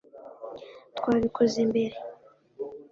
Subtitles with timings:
[0.97, 1.95] twabikoze mbere